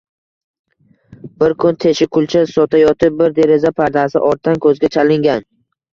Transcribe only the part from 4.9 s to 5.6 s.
chalingan